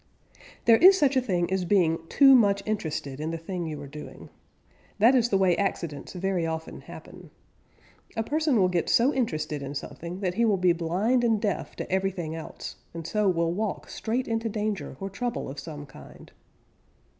[0.65, 3.87] _There is such a thing as being too much interested in the thing you are
[3.87, 4.29] doing.
[4.97, 7.29] That is the way accidents very often happen.
[8.17, 11.75] A person will get so interested in something that he will be blind and deaf
[11.75, 16.31] to everything else, and so will walk straight into danger or trouble of some kind.